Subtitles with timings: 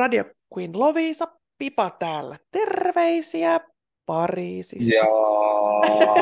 [0.00, 0.24] Radio
[0.56, 2.38] Queen Lovisa, Pipa täällä.
[2.50, 3.60] Terveisiä
[4.06, 4.94] Pariisista.
[4.94, 5.04] Ja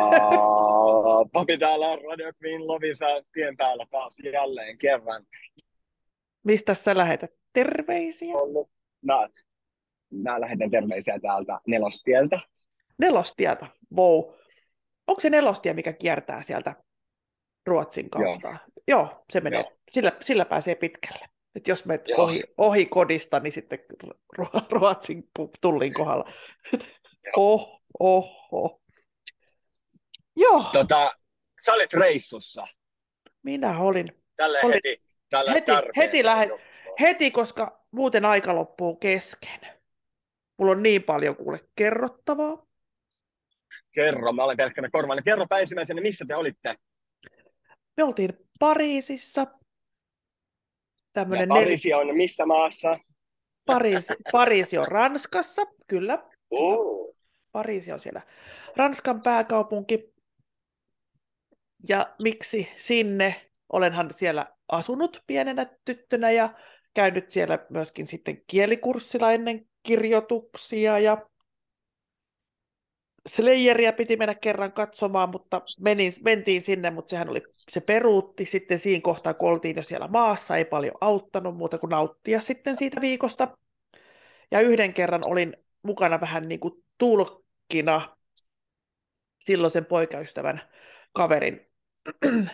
[1.33, 5.27] Papi täällä Radio Queen Lovisa tien päällä taas jälleen kerran.
[6.45, 8.35] Mistä sä lähetät terveisiä?
[9.05, 9.29] Mä,
[10.11, 12.41] mä lähetän terveisiä täältä nelostieltä.
[12.99, 13.67] Nelostieltä,
[13.97, 14.25] wow.
[15.07, 16.75] Onko se nelostie, mikä kiertää sieltä
[17.67, 18.49] Ruotsin kautta?
[18.89, 19.61] Joo, Joo se menee.
[19.61, 19.73] Joo.
[19.89, 21.38] Sillä, sillä pääsee pitkälle.
[21.55, 23.79] Et jos menet ohi, ohi kodista, niin sitten
[24.71, 25.31] Ruotsin
[25.61, 26.33] tullin kohdalla.
[27.37, 28.83] oh, oh, oh.
[30.37, 30.65] Joo.
[30.73, 31.15] Tota,
[31.65, 32.67] sä olit reissussa.
[33.43, 34.23] Minä olin.
[34.37, 34.75] Tälle olin.
[34.75, 36.49] heti, tälle heti, heti, lähe,
[37.01, 39.61] heti, koska muuten aika loppuu kesken.
[40.59, 42.67] Mulla on niin paljon kuule kerrottavaa.
[43.93, 45.23] Kerro, mä olen pelkkänä korvana.
[45.23, 46.75] Kerro ensimmäisenä, missä te olitte?
[47.97, 49.47] Me oltiin Pariisissa
[51.13, 51.99] Tämmönen Pariisi nel...
[51.99, 52.99] on missä maassa?
[53.67, 56.25] Pariisi, Pariisi on Ranskassa, kyllä.
[56.51, 57.15] Oh.
[57.53, 58.23] Pariisi on siellä
[58.77, 60.15] Ranskan pääkaupunki.
[61.89, 63.51] Ja miksi sinne?
[63.73, 66.55] Olenhan siellä asunut pienenä tyttönä ja
[66.95, 71.27] käynyt siellä myöskin sitten kielikurssilla ennen kirjoituksia ja
[73.29, 78.79] Slayeria piti mennä kerran katsomaan, mutta menin, mentiin sinne, mutta sehän oli, se peruutti sitten
[78.79, 83.01] siinä kohtaa, kun oltiin jo siellä maassa, ei paljon auttanut muuta kuin nauttia sitten siitä
[83.01, 83.59] viikosta.
[84.51, 88.17] Ja yhden kerran olin mukana vähän niin kuin tulkkina
[89.39, 90.61] silloisen poikaystävän
[91.13, 91.67] kaverin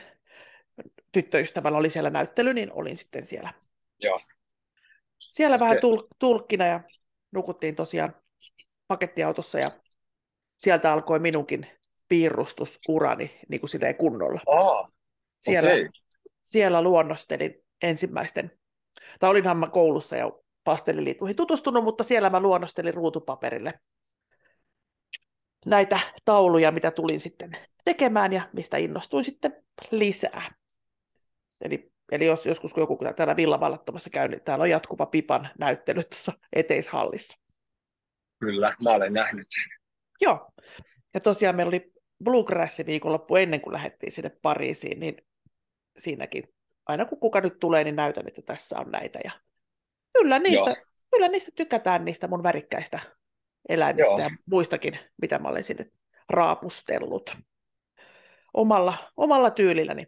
[1.13, 3.55] tyttöystävällä oli siellä näyttely, niin olin sitten siellä.
[3.99, 4.21] Joo.
[5.19, 5.65] Siellä okay.
[5.69, 6.81] vähän tul- tulkkina ja
[7.33, 8.15] nukuttiin tosiaan
[8.87, 9.71] pakettiautossa ja
[10.57, 11.67] sieltä alkoi minunkin
[12.09, 14.41] piirustusurani niin kuin silleen kunnolla.
[14.47, 14.89] Oh,
[15.39, 15.89] siellä, okay.
[16.43, 18.51] siellä luonnostelin ensimmäisten,
[19.21, 20.33] tai olinhan mä koulussa ja
[20.65, 23.81] pasteliliituihin tutustunut, mutta siellä mä luonnostelin ruutupaperille
[25.67, 27.53] näitä tauluja, mitä tulin sitten
[27.85, 30.55] tekemään ja mistä innostuin sitten lisää.
[31.61, 36.05] Eli, eli jos joskus kun joku täällä villavallattomassa käy, niin täällä on jatkuva pipan näyttely
[36.05, 37.39] tuossa eteishallissa.
[38.39, 39.84] Kyllä, mä olen nähnyt sen.
[40.21, 40.53] Joo.
[41.15, 41.93] Ja tosiaan meillä oli
[42.25, 45.17] Bluegrass viikonloppu ennen kuin lähdettiin sinne Pariisiin, niin
[45.99, 46.55] siinäkin
[46.87, 49.19] aina kun kuka nyt tulee, niin näytän, että tässä on näitä.
[49.25, 49.31] Ja
[50.13, 50.75] kyllä niistä,
[51.11, 53.01] kyllä niistä tykätään niistä mun värikkäistä
[53.69, 54.19] eläimistä Joo.
[54.19, 55.87] ja muistakin, mitä mä olen sinne
[56.29, 57.37] raapustellut.
[58.55, 60.07] Omalla, omalla tyylilläni.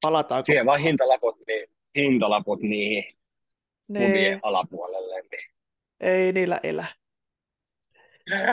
[0.00, 0.44] Palataan.
[0.46, 3.04] Siihen vaan hintalaput, niin, hintalaput niihin
[3.88, 4.00] ne...
[4.00, 5.20] kumien alapuolelle.
[5.20, 5.50] Niin.
[6.00, 6.86] Ei niillä elä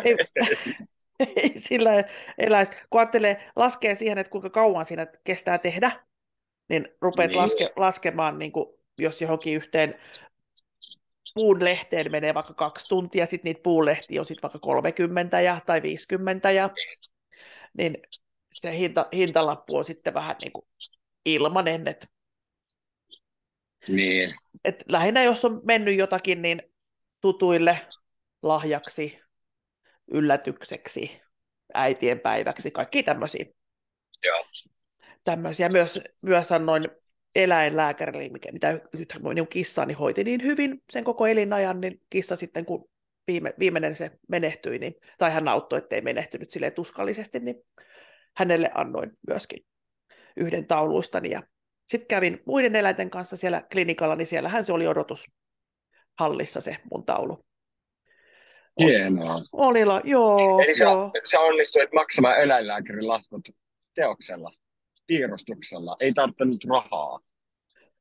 [0.04, 0.16] ei,
[1.20, 2.04] ei sillä
[2.38, 2.72] eläisi.
[2.90, 6.06] Kun ajattelee, laskee siihen, että kuinka kauan siinä kestää tehdä,
[6.70, 7.38] niin rupeat niin.
[7.38, 8.66] Laske, laskemaan, niin kuin,
[9.00, 10.00] jos johonkin yhteen
[11.34, 15.82] puun lehteen menee vaikka kaksi tuntia, sitten niitä puulehtiä on sitten vaikka 30 ja, tai
[15.82, 16.70] 50, ja,
[17.78, 17.98] niin
[18.52, 20.66] se hinta, hintalappu on sitten vähän niin kuin
[21.26, 21.88] ilmanen.
[21.88, 22.08] Et,
[23.88, 24.30] niin.
[24.64, 26.62] et lähinnä jos on mennyt jotakin, niin
[27.22, 27.78] tutuille
[28.44, 29.25] lahjaksi
[30.12, 31.22] yllätykseksi,
[31.74, 33.46] äitien päiväksi, kaikki tämmöisiä.
[34.24, 34.44] Joo.
[35.24, 35.70] Tämmöisiä.
[35.70, 36.84] Myös, myös annoin
[37.36, 38.80] eläinlääkärille, mikä, mitä
[39.20, 42.90] minun kissani hoiti niin hyvin sen koko elinajan, niin kissa sitten, kun
[43.28, 47.56] viime, viimeinen se menehtyi, niin, tai hän auttoi, ettei menehtynyt sille tuskallisesti, niin
[48.38, 49.66] hänelle annoin myöskin
[50.38, 51.30] yhden tauluistani.
[51.30, 51.44] Ja
[51.88, 57.46] sitten kävin muiden eläinten kanssa siellä klinikalla, niin siellähän se oli odotushallissa se mun taulu.
[58.80, 59.36] Hienoa.
[59.52, 60.60] Olilla, joo.
[60.60, 61.12] Eli joo.
[61.16, 63.50] Sä, sä onnistuit maksamaan eläinlääkärin laskut
[63.94, 64.52] teoksella,
[65.08, 65.98] piirustuksella.
[66.00, 67.20] Ei tarvinnut rahaa.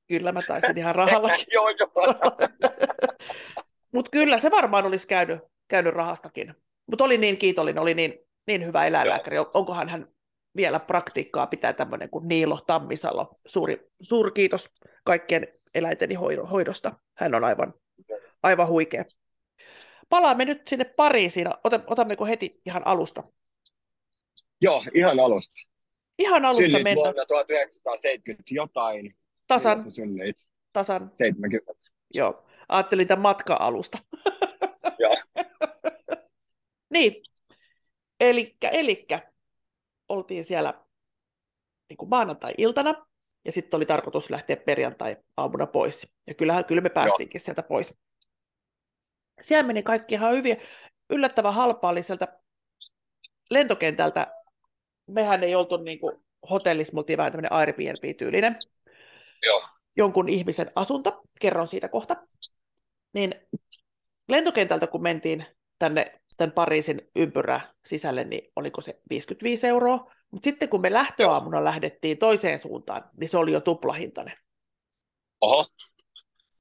[0.08, 1.46] Kyllä mä taisin ihan rahallakin.
[1.54, 1.92] joo, joo.
[3.92, 6.54] Mutta kyllä se varmaan olisi käynyt, käynyt rahastakin.
[6.86, 9.36] Mutta oli niin kiitollinen, oli niin, niin hyvä eläinlääkäri.
[9.36, 9.50] Joo.
[9.54, 10.08] Onkohan hän
[10.56, 13.38] vielä praktiikkaa pitää tämmöinen kuin Niilo Tammisalo.
[13.46, 14.70] Suuri, suuri kiitos
[15.04, 16.14] kaikkien eläinteni
[16.50, 16.92] hoidosta.
[17.14, 17.74] Hän on aivan,
[18.42, 19.04] aivan huikea
[20.08, 21.46] palaamme nyt sinne Pariisiin.
[21.86, 23.22] Otammeko heti ihan alusta?
[24.60, 25.54] Joo, ihan alusta.
[26.18, 26.96] Ihan alusta Synnyt mennään.
[26.96, 29.16] vuonna 1970 jotain.
[29.48, 29.90] Tasan.
[29.90, 30.36] Synnyit?
[30.72, 31.10] Tasan.
[31.14, 31.72] 70.
[32.14, 33.98] Joo, ajattelin tämän matka-alusta.
[34.98, 35.16] Joo.
[36.90, 37.22] niin,
[38.20, 39.32] elikkä, elikkä
[40.08, 40.84] oltiin siellä
[41.88, 43.06] niin kuin maanantai-iltana,
[43.44, 46.08] ja sitten oli tarkoitus lähteä perjantai-aamuna pois.
[46.26, 47.44] Ja kyllähän kyllä me päästiinkin Joo.
[47.44, 47.94] sieltä pois.
[49.42, 50.56] Siellä meni kaikki ihan hyvin.
[51.10, 52.38] Yllättävän halpaa oli sieltä
[53.50, 54.26] lentokentältä.
[55.06, 58.56] Mehän ei oltu niin kuin hotellissa, me oltiin vähän tämmöinen Airbnb-tyylinen.
[59.46, 59.68] Joo.
[59.96, 62.16] Jonkun ihmisen asunto, kerron siitä kohta.
[63.12, 63.34] Niin
[64.28, 65.46] lentokentältä kun mentiin
[65.78, 70.12] tänne tämän Pariisin ympyrä sisälle, niin oliko se 55 euroa.
[70.30, 74.36] Mutta sitten kun me lähtöaamuna lähdettiin toiseen suuntaan, niin se oli jo tuplahintainen.
[75.40, 75.66] Oho.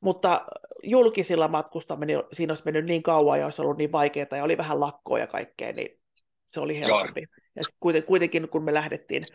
[0.03, 0.45] Mutta
[0.83, 4.79] julkisilla matkustaminen, siinä olisi mennyt niin kauan ja olisi ollut niin vaikeaa ja oli vähän
[4.79, 5.99] lakkoa ja kaikkea, niin
[6.45, 7.21] se oli helpompi.
[7.21, 7.43] Joo.
[7.55, 9.25] Ja sitten kuitenkin kun me lähdettiin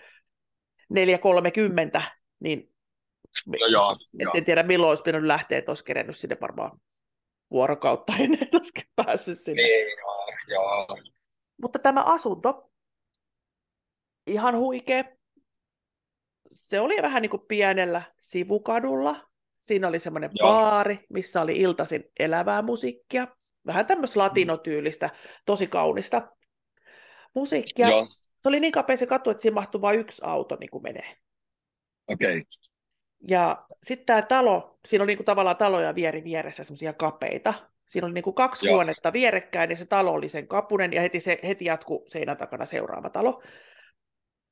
[0.95, 2.03] 4.30,
[2.41, 2.73] niin
[3.47, 4.33] no joo, en, joo.
[4.45, 6.81] tiedä milloin olisi pitänyt lähteä, että olisi kerennyt sinne varmaan
[7.51, 9.63] vuorokautta ennen, että olisi päässyt sinne.
[9.63, 10.99] Niin, joo, joo.
[11.63, 12.71] Mutta tämä asunto,
[14.27, 15.05] ihan huikea.
[16.53, 19.28] Se oli vähän niin kuin pienellä sivukadulla.
[19.61, 20.49] Siinä oli semmoinen Joo.
[20.49, 23.27] baari, missä oli iltaisin elävää musiikkia.
[23.67, 25.11] Vähän tämmöistä latinotyylistä,
[25.47, 26.29] tosi kaunista
[27.35, 27.89] musiikkia.
[27.89, 28.07] Joo.
[28.43, 31.17] Se oli niin kapea se katu, että siinä mahtui vain yksi auto niin kuin menee.
[32.09, 32.39] Okei.
[32.39, 32.43] Okay.
[33.29, 37.55] Ja sitten tämä talo, siinä oli niin kuin tavallaan taloja vieri vieressä semmoisia kapeita.
[37.89, 38.75] Siinä oli niin kuin kaksi Joo.
[38.75, 42.67] huonetta vierekkäin ja se talo oli sen kapunen ja heti, se, heti jatkuu seinän takana
[42.67, 43.43] seuraava talo.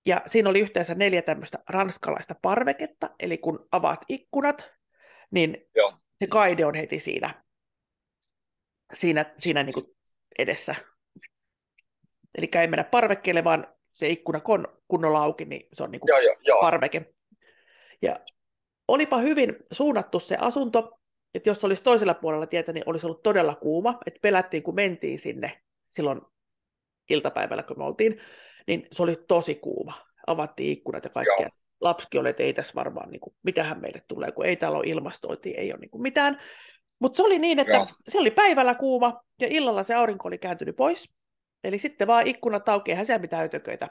[0.06, 4.73] Ja siinä oli yhteensä neljä tämmöistä ranskalaista parveketta, eli kun avaat ikkunat,
[5.31, 5.93] niin Joo.
[6.19, 7.44] se kaide on heti siinä,
[8.94, 9.87] siinä, siinä niin kuin
[10.38, 10.75] edessä.
[12.38, 16.08] Eli ei mennä parvekkeelle, vaan se ikkuna kun kunnolla auki, niin se on niin kuin
[16.08, 16.61] joo, joo, joo.
[16.61, 17.14] parveke.
[18.02, 18.20] Ja
[18.88, 20.99] olipa hyvin suunnattu se asunto,
[21.34, 25.20] että jos olisi toisella puolella tietä, niin olisi ollut todella kuuma, että pelättiin, kun mentiin
[25.20, 26.20] sinne silloin
[27.11, 28.20] iltapäivällä, kun me oltiin,
[28.67, 30.06] niin se oli tosi kuuma.
[30.26, 31.46] Avattiin ikkunat ja kaikkea.
[31.46, 31.66] Joo.
[31.81, 34.87] Lapsikin oli, että ei tässä varmaan, niin kuin, mitähän meille tulee, kun ei täällä ole
[34.87, 36.40] ilmastointia, ei ole niin kuin mitään.
[36.99, 37.87] Mutta se oli niin, että Joo.
[38.08, 41.14] se oli päivällä kuuma ja illalla se aurinko oli kääntynyt pois.
[41.64, 43.88] Eli sitten vaan ikkunat auki, eihän siellä mitään ötököitä.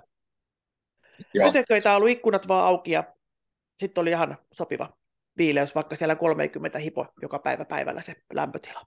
[1.34, 1.50] Joo.
[1.50, 3.04] Ötököitä on ollut ikkunat vaan auki ja
[3.78, 4.94] sitten oli ihan sopiva
[5.38, 8.82] viileys, vaikka siellä 30 hipo joka päivä päivällä se lämpötila.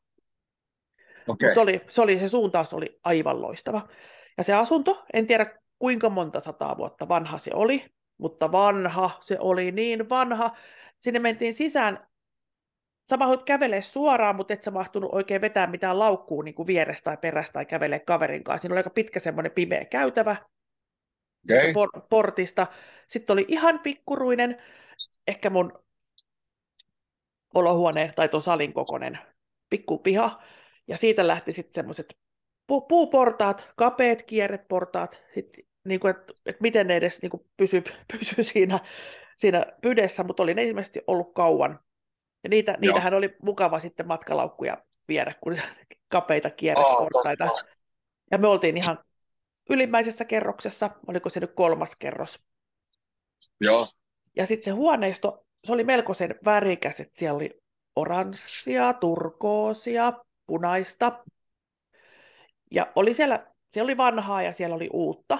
[1.28, 1.48] Okay.
[1.48, 3.88] Mutta oli, se, oli, se suuntaus oli aivan loistava.
[4.38, 7.84] Ja se asunto, en tiedä kuinka monta sataa vuotta vanha se oli,
[8.18, 10.56] mutta vanha, se oli niin vanha.
[11.00, 12.08] Sinne mentiin sisään,
[13.10, 17.04] sä mahdut kävelee suoraan, mutta et sä mahtunut oikein vetää mitään laukkuu niin kuin vierestä
[17.04, 18.62] tai perästä tai kävelee kaverin kanssa.
[18.62, 20.36] Siinä oli aika pitkä semmoinen pimeä käytävä
[21.50, 21.72] okay.
[21.72, 22.66] por- portista.
[23.08, 24.62] Sitten oli ihan pikkuruinen,
[25.26, 25.84] ehkä mun
[27.54, 29.18] olohuone tai tuon salin kokoinen
[29.70, 30.42] pikkupiha.
[30.86, 32.18] Ja siitä lähti sitten semmoiset
[32.72, 37.85] pu- puuportaat, kapeat kierreportaat, sitten niin kuin, että, että miten ne edes niin kuin pysy,
[38.19, 38.79] pysy siinä,
[39.37, 41.81] siinä pydessä, mutta oli ne ilmeisesti ollut kauan.
[42.43, 44.76] Ja niitä, niitähän oli mukava sitten matkalaukkuja
[45.08, 45.56] viedä, kun
[46.08, 47.44] kapeita kierreportaita.
[47.44, 47.62] Oh,
[48.31, 48.99] ja me oltiin ihan
[49.70, 52.40] ylimmäisessä kerroksessa, oliko se nyt kolmas kerros.
[53.61, 53.88] Joo.
[54.37, 57.61] Ja sitten se huoneisto, se oli melkoisen värikäs, että siellä oli
[57.96, 60.12] oranssia, turkoosia,
[60.46, 61.25] punaista.
[62.70, 65.38] Ja oli siellä, siellä oli vanhaa ja siellä oli uutta.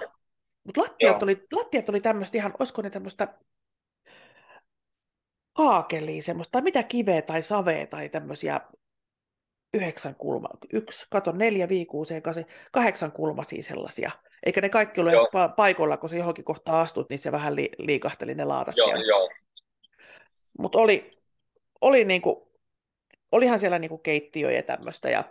[0.69, 3.29] Mutta lattiat oli, lattiat oli tämmöistä ihan, olisiko ne tämmöistä
[5.53, 8.61] kaakeliä semmoista, tai mitä kiveä tai savea tai tämmöisiä
[9.75, 14.11] yhdeksän kulma, yksi, kato, neljä, viisi, kuusi, kasi, kahdeksan kulmasia sellaisia.
[14.47, 17.71] Eikä ne kaikki ole edes paikoilla, kun se johonkin kohtaan astut, niin se vähän li,
[17.79, 19.05] liikahteli ne laatat joo, siellä.
[19.05, 19.31] Joo.
[20.59, 21.19] Mutta oli,
[21.81, 22.53] oli niinku,
[23.33, 25.25] olihan siellä niinku keittiöjä ja tämmöistä, ja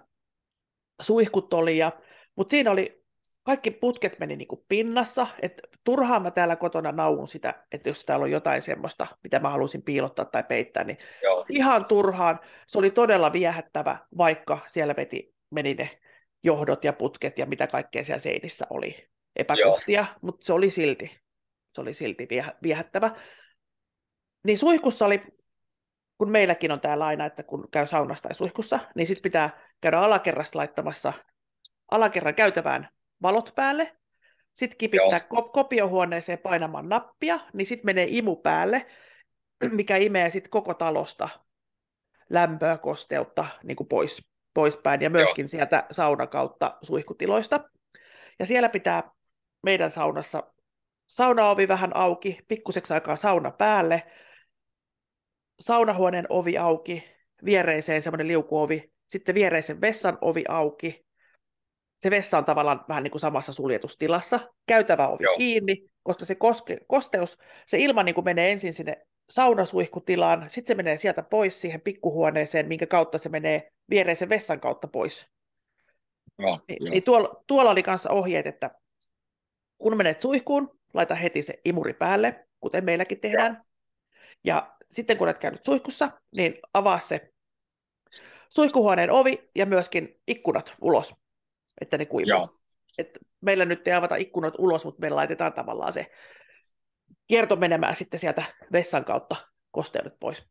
[1.02, 1.92] suihkut oli, ja,
[2.36, 3.07] mutta siinä oli
[3.44, 8.06] kaikki putket meni niin kuin pinnassa, että turhaan mä täällä kotona nauun sitä, että jos
[8.06, 11.46] täällä on jotain semmoista, mitä mä haluaisin piilottaa tai peittää, niin Joo.
[11.50, 12.40] ihan turhaan.
[12.68, 16.00] Se oli todella viehättävä, vaikka siellä veti, meni ne
[16.44, 20.20] johdot ja putket ja mitä kaikkea siellä seinissä oli epäkohtia, Joo.
[20.22, 21.20] mutta se oli silti,
[21.74, 22.28] se oli silti
[22.64, 23.16] viehättävä.
[24.44, 25.22] Niin suihkussa oli,
[26.18, 30.00] kun meilläkin on täällä aina, että kun käy saunassa tai suihkussa, niin sitten pitää käydä
[30.00, 31.14] alakerrasta laittamassa
[31.92, 32.90] alakerran käytävään
[33.22, 33.98] valot päälle,
[34.54, 35.44] sitten kipittää Joo.
[35.44, 38.86] kopiohuoneeseen painamaan nappia, niin sitten menee imu päälle,
[39.72, 41.30] mikä imee sitten koko talosta
[42.30, 45.50] lämpöä, kosteutta niin kuin pois, poispäin ja myöskin Joo.
[45.50, 47.70] sieltä saunan kautta suihkutiloista.
[48.40, 49.12] Ja siellä pitää
[49.64, 50.44] meidän saunassa
[51.08, 54.04] saunaovi vähän auki, pikkuseksi aikaa sauna päälle,
[55.60, 57.04] saunahuoneen ovi auki,
[57.46, 61.07] viereiseen semmoinen liukuovi, sitten viereisen vessan ovi auki,
[62.00, 65.36] se vessa on tavallaan vähän niin kuin samassa suljetustilassa, käytävä ovi Joo.
[65.36, 70.76] kiinni, koska se koske, kosteus, se ilma niin kuin menee ensin sinne saunasuihkutilaan, sitten se
[70.76, 75.28] menee sieltä pois siihen pikkuhuoneeseen, minkä kautta se menee viereisen vessan kautta pois.
[76.38, 78.72] No, Ni, niin tuolla, tuolla oli kanssa ohjeet, että
[79.78, 83.54] kun menet suihkuun, laita heti se imuri päälle, kuten meilläkin tehdään.
[83.54, 83.64] Joo.
[84.44, 87.32] Ja sitten kun olet käynyt suihkussa, niin avaa se
[88.50, 91.16] suihkuhuoneen ovi ja myöskin ikkunat ulos,
[91.82, 92.30] että ne kuivuu.
[92.30, 92.50] Joo.
[92.98, 93.10] Et
[93.42, 96.06] meillä nyt ei avata ikkunat ulos, mutta me laitetaan tavallaan se
[97.28, 99.36] kierto menemään sitten sieltä vessan kautta
[99.72, 100.48] kosteudet pois.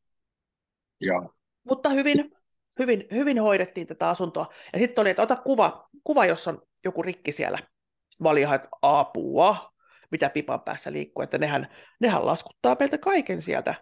[1.00, 1.34] Joo.
[1.64, 2.32] Mutta hyvin,
[2.78, 4.48] hyvin, hyvin hoidettiin tätä asuntoa.
[4.72, 7.58] Ja sitten oli, että ota kuva, kuva, jos on joku rikki siellä.
[7.58, 9.72] Sitten mä olin ihan, että apua,
[10.10, 11.68] mitä pipan päässä liikkuu, että nehän,
[12.00, 13.74] nehän laskuttaa meiltä kaiken sieltä,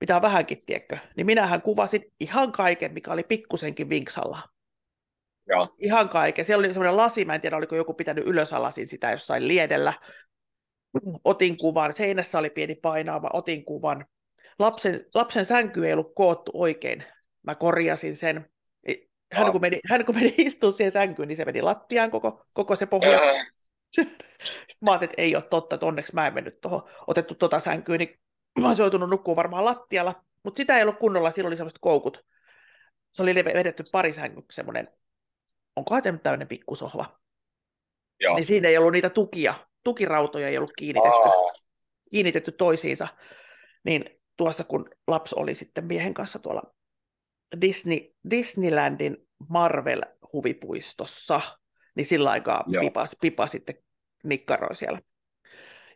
[0.00, 0.98] mitä on vähänkin, tiekkö.
[1.16, 4.38] Niin minähän kuvasin ihan kaiken, mikä oli pikkusenkin vinksalla.
[5.46, 5.74] Joo.
[5.78, 6.44] Ihan kaiken.
[6.44, 9.92] Siellä oli semmoinen lasi, mä en tiedä, oliko joku pitänyt ylösalasin sitä jossain liedellä.
[11.24, 14.06] Otin kuvan, seinässä oli pieni painaava, otin kuvan.
[14.58, 17.04] Lapsen, lapsen sänky ei ollut koottu oikein.
[17.42, 18.50] Mä korjasin sen.
[19.32, 22.76] Hän kun meni, hän kun meni istumaan siihen sänkyyn, niin se meni lattiaan koko, koko
[22.76, 23.20] se pohja.
[23.22, 23.46] Äh,
[23.90, 24.16] Sitten
[24.80, 27.98] mä ajattelin, että ei ole totta, että onneksi mä en mennyt tuohon otettu tota sänkyyn,
[27.98, 28.20] niin
[28.60, 30.24] mä olisin joutunut nukkua varmaan lattialla.
[30.42, 32.24] Mutta sitä ei ollut kunnolla, silloin oli semmoiset koukut.
[33.12, 34.86] Se oli vedetty parisängyksi semmoinen,
[35.76, 37.18] onkohan se nyt tämmöinen pikkusohva.
[38.20, 38.36] Joo.
[38.36, 41.52] Niin siinä ei ollut niitä tukia, tukirautoja ei ollut kiinnitetty, Aa,
[42.10, 43.08] kiinnitetty toisiinsa.
[43.84, 44.04] Niin
[44.36, 46.62] tuossa kun lapsi oli sitten miehen kanssa tuolla
[47.60, 47.98] Disney,
[48.30, 49.16] Disneylandin
[49.52, 51.40] Marvel-huvipuistossa,
[51.94, 52.80] niin sillä aikaa Joo.
[52.80, 53.74] pipa, pipa sitten
[54.24, 55.00] nikkaroi siellä.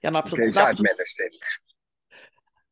[0.03, 1.47] Ja napsut, et napsut, sinne.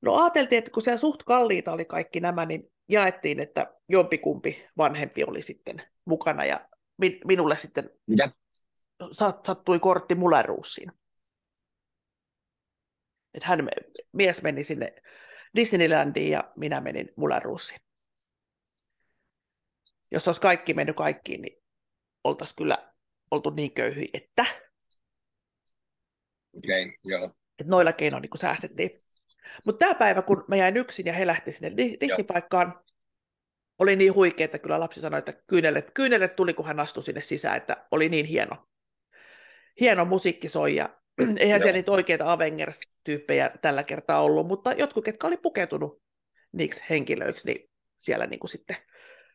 [0.02, 5.24] no ajateltiin, että kun siellä suht kalliita oli kaikki nämä, niin jaettiin, että jompikumpi vanhempi
[5.24, 8.30] oli sitten mukana ja min, minulle sitten Mitä?
[9.12, 10.92] sat, sattui kortti Muleruussiin.
[13.34, 13.68] Että hän,
[14.12, 14.94] mies meni sinne
[15.56, 17.80] Disneylandiin ja minä menin Muleruussiin.
[20.10, 21.62] Jos olisi kaikki mennyt kaikkiin, niin
[22.24, 22.92] oltaisiin kyllä
[23.30, 24.46] oltu niin köyhiä, että,
[26.56, 27.24] Okei, joo.
[27.58, 28.90] että noilla keinoin niin säästettiin.
[29.66, 32.84] Mutta tämä päivä, kun mä jäin yksin ja he lähti sinne Di- Disney-paikkaan,
[33.78, 37.20] oli niin huikea, että kyllä lapsi sanoi, että kyynelet, kyynelet tuli, kun hän astui sinne
[37.20, 38.56] sisään, että oli niin hieno.
[39.80, 40.88] Hieno musiikki soi ja
[41.38, 41.62] eihän Joo.
[41.62, 46.02] siellä niitä oikeita Avengers-tyyppejä tällä kertaa ollut, mutta jotkut, ketkä oli pukeutunut
[46.52, 48.76] niiksi henkilöiksi, niin siellä niin kuin sitten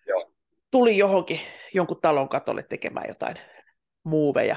[0.07, 0.33] Joo.
[0.71, 1.39] tuli johonkin
[1.73, 3.35] jonkun talon katolle tekemään jotain
[4.03, 4.55] muuveja.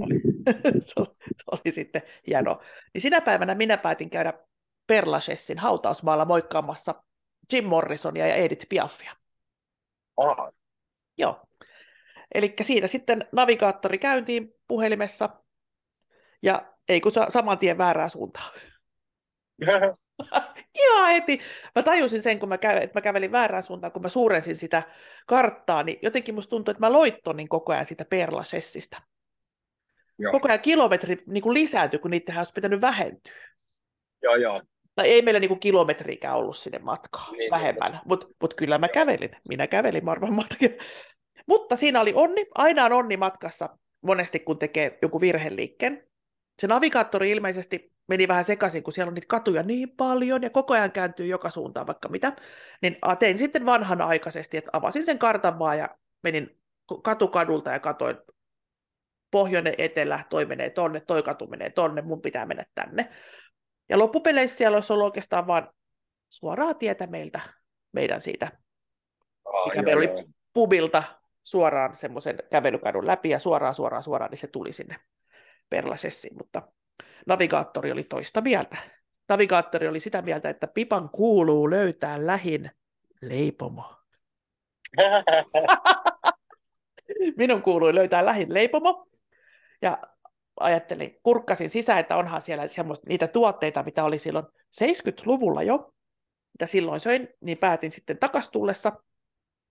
[0.00, 0.20] Oli,
[0.80, 2.60] se, oli, se oli sitten hieno.
[2.94, 4.32] Niin sinä päivänä minä päätin käydä
[4.86, 7.02] Perlachessin hautausmaalla moikkaamassa
[7.52, 9.16] Jim Morrisonia ja Edith Piafia.
[10.16, 10.52] Aha.
[11.18, 11.40] Joo.
[12.34, 15.28] Eli siitä sitten navigaattori käyntiin puhelimessa
[16.42, 18.52] ja ei kun sa- saman tien väärää suuntaan.
[20.82, 21.40] Ihan heti.
[21.74, 24.82] Mä tajusin sen, kun mä, käy, että mä kävelin väärään suuntaan, kun mä suurensin sitä
[25.26, 29.02] karttaa, niin jotenkin musta tuntui, että mä loittonin koko ajan sitä Perlachessista.
[30.18, 30.32] joo.
[30.32, 33.32] Koko ajan kilometrit niin kuin lisääntyi, kun niitä olisi pitänyt vähentyä.
[34.22, 34.62] joo, joo.
[35.00, 38.78] Tai ei meillä niinku kilometriikään ollut sinne matkaa, Niin, niin, niin, vähemmän, mutta mut kyllä
[38.78, 39.30] mä kävelin.
[39.48, 40.78] Minä kävelin varmaan matkin.
[41.46, 43.68] Mutta siinä oli onni, aina on onni matkassa
[44.02, 46.06] monesti, kun tekee joku virheliikkeen.
[46.58, 50.74] Se navigaattori ilmeisesti meni vähän sekaisin, kun siellä on niitä katuja niin paljon ja koko
[50.74, 52.32] ajan kääntyy joka suuntaan vaikka mitä.
[52.82, 55.88] Niin tein sitten vanhanaikaisesti, että avasin sen kartan vaan ja
[56.22, 56.60] menin
[57.02, 58.16] katukadulta ja katoin
[59.30, 63.10] pohjoinen, etelä, toi menee tonne, toi katu menee tonne, mun pitää mennä tänne.
[63.90, 65.66] Ja loppupeleissä siellä olisi ollut oikeastaan vain
[66.28, 67.40] suoraa tietä meiltä,
[67.92, 68.52] meidän siitä
[69.44, 70.24] Aa, mikä joo, meillä oli joo.
[70.52, 71.02] pubilta
[71.44, 74.96] suoraan semmoisen kävelykadun läpi ja suoraan, suoraan, suoraan, niin se tuli sinne
[75.68, 76.62] Perlasessiin, mutta
[77.26, 78.76] navigaattori oli toista mieltä.
[79.28, 82.70] Navigaattori oli sitä mieltä, että Pipan kuuluu löytää lähin
[83.22, 83.96] leipomo.
[87.36, 89.06] Minun kuului löytää lähin leipomo.
[89.82, 89.98] Ja
[90.60, 94.46] ajattelin, kurkkasin sisään, että onhan siellä semmoista, niitä tuotteita, mitä oli silloin
[94.82, 95.94] 70-luvulla jo,
[96.52, 98.92] mitä silloin söin, niin päätin sitten takastullessa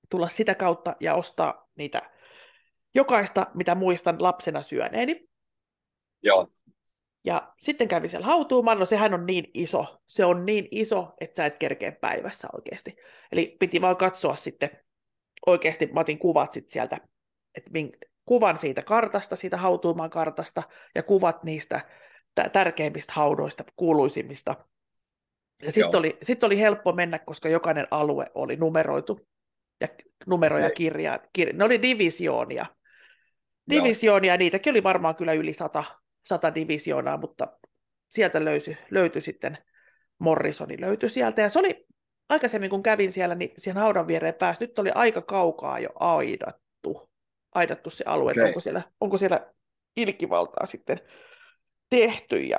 [0.09, 2.01] tulla sitä kautta ja ostaa niitä
[2.95, 5.29] jokaista, mitä muistan lapsena syöneeni.
[6.23, 6.47] Joo,
[7.23, 11.35] Ja sitten kävin siellä hautuumaan, no sehän on niin iso, se on niin iso, että
[11.35, 12.95] sä et kerkeä päivässä oikeasti.
[13.31, 14.69] Eli piti vaan katsoa sitten,
[15.47, 16.97] oikeasti mä otin kuvat sitten sieltä,
[17.55, 17.71] että
[18.29, 20.63] kuvan siitä kartasta, siitä hautuumaan kartasta,
[20.95, 21.81] ja kuvat niistä
[22.35, 24.51] tä- tärkeimmistä haudoista, kuuluisimmista.
[24.51, 25.71] Ja Joo.
[25.71, 29.27] sitten oli, sit oli helppo mennä, koska jokainen alue oli numeroitu,
[29.81, 29.87] ja
[30.25, 30.75] numeroja Okei.
[30.75, 32.65] kirjaa, kir, ne oli divisioonia.
[33.67, 33.83] Joo.
[33.83, 35.83] Divisioonia, niitäkin oli varmaan kyllä yli sata,
[36.25, 37.47] sata divisioonaa, mutta
[38.11, 39.57] sieltä löytyi, löytyi sitten
[40.19, 41.41] Morrisoni löytyi sieltä.
[41.41, 41.85] Ja se oli
[42.29, 44.63] aikaisemmin, kun kävin siellä, niin siihen haudan viereen pääsi.
[44.63, 47.08] Nyt oli aika kaukaa jo aidattu,
[47.51, 48.43] aidattu se alue, Okei.
[48.43, 49.53] onko siellä, onko siellä
[49.95, 50.99] ilkivaltaa sitten
[51.89, 52.41] tehty.
[52.41, 52.57] Ja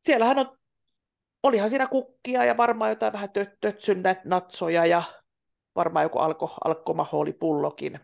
[0.00, 0.58] siellähän on,
[1.42, 5.02] olihan siinä kukkia ja varmaan jotain vähän tö, tötsyn natsoja ja
[5.74, 8.00] varmaan joku alko, alkomahoolipullokin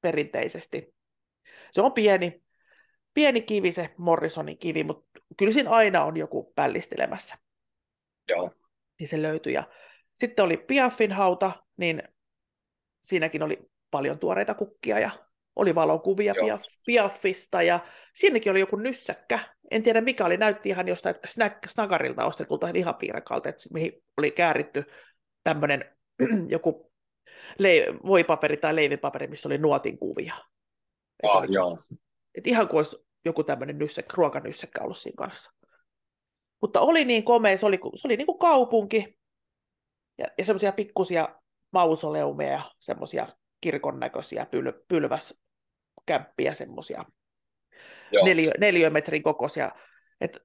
[0.00, 0.94] perinteisesti.
[1.70, 2.42] Se on pieni,
[3.14, 7.34] pieni kivi se Morrisonin kivi, mutta kyllä siinä aina on joku pällistelemässä.
[8.28, 8.50] Joo.
[8.98, 9.52] Niin se löytyi.
[9.52, 9.64] Ja
[10.14, 12.02] sitten oli Piaffin hauta, niin
[13.00, 15.25] siinäkin oli paljon tuoreita kukkia ja
[15.56, 17.80] oli valokuvia Piaff, Piaffista ja
[18.14, 19.38] siinäkin oli joku nyssäkkä.
[19.70, 24.84] En tiedä mikä oli, näytti ihan jostain snack, snagarilta ostetulta lihapiirakalta, että mihin oli kääritty
[25.44, 25.96] tämmöinen
[26.48, 26.92] joku
[27.58, 30.34] le- voipaperi tai leivipaperi, missä oli nuotin kuvia.
[31.22, 31.78] Ah, et joo.
[32.34, 35.50] Et ihan kuin olisi joku tämmöinen nyssek, ruokanyssäkkä ollut siinä kanssa.
[36.62, 39.18] Mutta oli niin komea, se oli, se oli niin kuin kaupunki
[40.18, 41.28] ja, ja semmoisia pikkusia
[41.72, 43.28] mausoleumeja ja semmoisia
[43.60, 44.72] kirkon näköisiä pyl,
[46.06, 47.04] pylväskämppiä, semmoisia
[48.24, 49.72] neljö, neliömetrin kokoisia.
[50.20, 50.38] Et,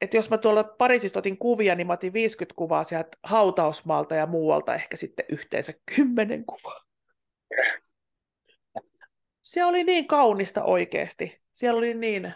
[0.00, 4.26] et jos mä tuolla Pariisista otin kuvia, niin mä otin 50 kuvaa sieltä hautausmaalta ja
[4.26, 6.84] muualta ehkä sitten yhteensä 10 kuvaa.
[9.42, 11.42] Se oli niin kaunista oikeasti.
[11.52, 12.34] Siellä oli niin,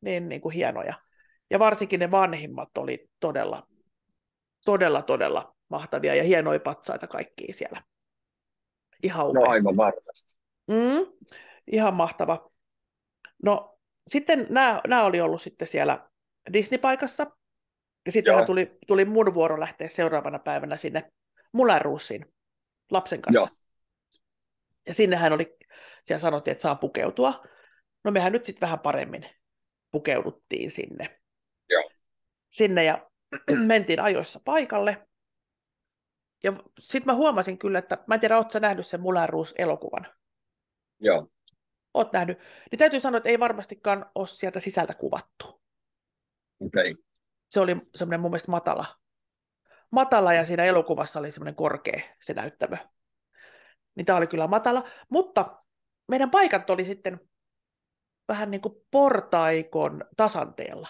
[0.00, 0.94] niin, niin kuin hienoja.
[1.50, 3.66] Ja varsinkin ne vanhimmat oli todella,
[4.64, 7.82] todella, todella mahtavia ja hienoja patsaita kaikkia siellä.
[9.02, 9.42] Ihan upea.
[9.42, 10.36] No aivan varmasti.
[10.66, 11.06] Mm,
[11.66, 12.50] ihan mahtava.
[13.42, 16.08] No sitten nämä, nämä oli ollut sitten siellä
[16.52, 17.36] Disney-paikassa.
[18.06, 21.12] Ja sitten tuli, tuli mun vuoro lähteä seuraavana päivänä sinne
[21.52, 22.26] Mulanruussiin
[22.90, 23.40] lapsen kanssa.
[23.40, 23.56] Joo.
[24.86, 25.56] Ja sinnehän oli,
[26.04, 27.44] siellä sanottiin, että saa pukeutua.
[28.04, 29.30] No mehän nyt sitten vähän paremmin
[29.90, 31.20] pukeuduttiin sinne.
[31.68, 31.90] Joo.
[32.50, 33.10] Sinne ja
[33.66, 35.06] mentiin ajoissa paikalle.
[36.42, 39.22] Ja sitten mä huomasin kyllä, että mä en tiedä, ootko nähnyt sen Moulin
[39.58, 40.06] elokuvan
[41.00, 41.28] Joo.
[41.96, 42.38] Oot nähnyt.
[42.70, 45.62] Niin täytyy sanoa, että ei varmastikaan ole sieltä sisältä kuvattu.
[46.60, 46.94] Okay.
[47.48, 48.84] Se oli semmoinen mun mielestä matala.
[49.90, 52.76] Matala ja siinä elokuvassa oli semmoinen korkea se näyttämö.
[53.94, 54.88] Niin tämä oli kyllä matala.
[55.10, 55.62] Mutta
[56.08, 57.20] meidän paikat oli sitten
[58.28, 60.88] vähän niin kuin portaikon tasanteella.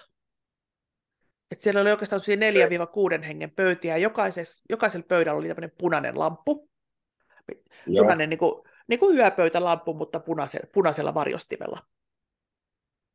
[1.50, 2.22] Et siellä oli oikeastaan
[3.20, 4.10] 4-6 hengen pöytiä, ja
[4.68, 6.70] jokaisella pöydällä oli tämmöinen punainen lamppu.
[7.86, 8.04] Joo.
[8.04, 11.82] Punainen niin kuin, niin kuin yöpöytälamppu, mutta punaisella, punaisella varjostimella.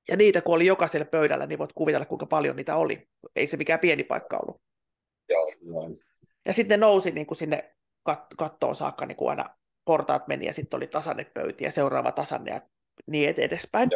[0.10, 3.07] Ja niitä kun oli jokaisella pöydällä, niin voit kuvitella, kuinka paljon niitä oli.
[3.36, 4.62] Ei se mikään pieni paikka ollut.
[5.29, 5.89] Joo, joo.
[6.45, 7.75] Ja sitten ne nousi niin kuin sinne
[8.10, 9.55] kat- kattoon saakka, niin kuin aina
[9.86, 12.62] portaat meni, ja sitten oli tasanne pöytiä, seuraava tasanne ja
[13.07, 13.89] niin edespäin.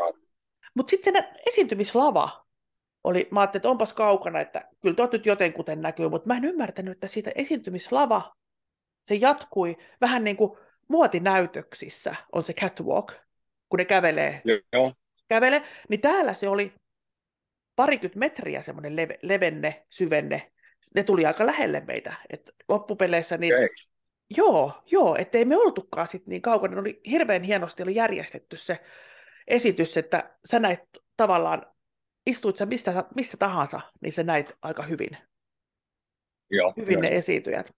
[0.75, 2.45] Mutta sitten se esiintymislava
[3.03, 6.45] oli, mä ajattelin, että onpas kaukana, että kyllä tuot nyt jotenkuten näkyy, mutta mä en
[6.45, 8.35] ymmärtänyt, että siitä esiintymislava,
[9.03, 10.57] se jatkui vähän niin kuin
[10.87, 13.13] muotinäytöksissä on se catwalk,
[13.69, 14.41] kun ne kävelee.
[14.73, 14.93] Joo.
[15.27, 16.73] Kävele, niin täällä se oli
[17.75, 20.51] parikymmentä metriä semmoinen leve, levenne, syvenne.
[20.95, 22.13] Ne tuli aika lähelle meitä.
[22.29, 23.69] Et loppupeleissä niin okay.
[24.37, 26.73] Joo, joo, ettei me oltukaan sit niin kaukana.
[26.73, 28.79] Ne oli hirveän hienosti oli järjestetty se
[29.47, 30.79] esitys, että sä näit
[31.17, 31.65] tavallaan,
[32.25, 35.17] istuit sä mistä, missä tahansa, niin sä näit aika hyvin,
[36.49, 37.01] joo, hyvin joo.
[37.01, 37.71] ne esiintyjät.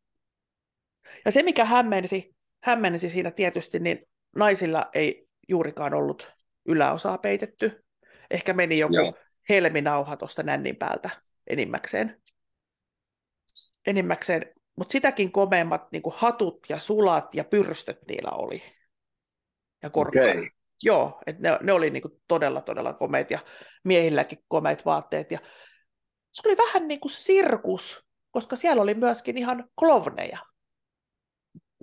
[1.26, 7.84] Ja se, mikä hämmensi, hämmensi siinä tietysti, niin naisilla ei juurikaan ollut yläosaa peitetty.
[8.32, 9.14] Ehkä meni joku joo.
[9.50, 11.10] helminauha tuosta nännin päältä
[11.48, 12.22] enimmäkseen.
[13.86, 18.64] Enimmäkseen mutta sitäkin komeimmat niin hatut ja sulat ja pyrstöt niillä oli.
[19.84, 20.38] Ja korkkarit.
[20.38, 20.50] Okay.
[20.84, 23.40] Joo, että ne, ne oli niin todella, todella komeet ja
[23.84, 25.32] miehilläkin komeet vaatteet.
[25.32, 25.40] Ja
[26.32, 30.40] se oli vähän niin kuin sirkus, koska siellä oli myöskin ihan klovneja.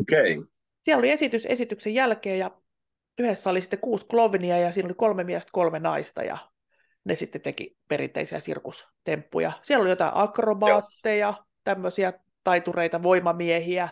[0.00, 0.38] Okei.
[0.38, 0.53] Okay.
[0.84, 2.50] Siellä oli esitys esityksen jälkeen ja
[3.18, 6.38] yhdessä oli sitten kuusi klovnia ja siinä oli kolme miestä, kolme naista ja
[7.04, 9.52] ne sitten teki perinteisiä sirkustemppuja.
[9.62, 11.44] Siellä oli jotain akrobaatteja, Joo.
[11.64, 12.12] tämmöisiä
[12.44, 13.88] taitureita, voimamiehiä.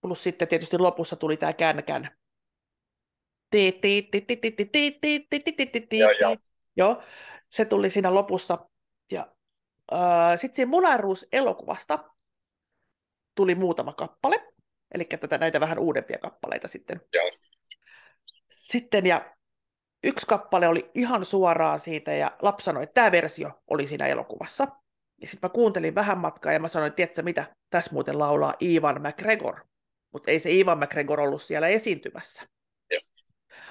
[0.00, 2.16] Plus sitten tietysti lopussa tuli tämä känkän.
[6.76, 7.02] Joo,
[7.50, 8.58] se tuli siinä lopussa.
[9.10, 9.28] Ja
[10.36, 11.98] sitten siinä Munaruus-elokuvasta
[13.34, 14.51] tuli muutama kappale,
[14.94, 17.00] eli tätä, näitä vähän uudempia kappaleita sitten.
[17.12, 17.30] Joo.
[18.50, 19.34] Sitten ja
[20.04, 24.66] yksi kappale oli ihan suoraan siitä, ja lapsi sanoi, että tämä versio oli siinä elokuvassa.
[25.20, 28.54] Ja sitten mä kuuntelin vähän matkaa ja mä sanoin, että tiedätkö mitä, tässä muuten laulaa
[28.62, 29.60] Ivan McGregor.
[30.12, 32.42] Mutta ei se Ivan McGregor ollut siellä esiintymässä.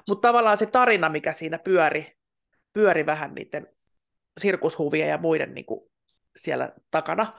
[0.08, 2.18] Mutta tavallaan se tarina, mikä siinä pyöri,
[2.74, 3.68] pyöri vähän niiden
[4.40, 5.92] sirkushuvien ja muiden niin kuin
[6.36, 7.32] siellä takana,